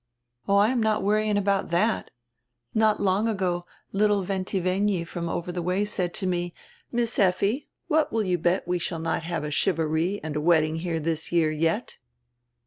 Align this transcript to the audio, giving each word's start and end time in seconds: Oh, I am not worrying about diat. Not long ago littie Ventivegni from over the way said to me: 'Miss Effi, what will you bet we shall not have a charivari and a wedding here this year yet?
Oh, 0.47 0.55
I 0.55 0.69
am 0.69 0.81
not 0.81 1.03
worrying 1.03 1.37
about 1.37 1.69
diat. 1.69 2.05
Not 2.73 2.99
long 2.99 3.27
ago 3.27 3.65
littie 3.93 4.25
Ventivegni 4.25 5.05
from 5.07 5.29
over 5.29 5.51
the 5.51 5.61
way 5.61 5.85
said 5.85 6.11
to 6.15 6.25
me: 6.25 6.55
'Miss 6.91 7.19
Effi, 7.19 7.67
what 7.87 8.11
will 8.11 8.23
you 8.23 8.39
bet 8.39 8.67
we 8.67 8.79
shall 8.79 8.97
not 8.97 9.21
have 9.21 9.43
a 9.43 9.51
charivari 9.51 10.19
and 10.23 10.35
a 10.35 10.41
wedding 10.41 10.77
here 10.77 10.99
this 10.99 11.31
year 11.31 11.51
yet? 11.51 11.97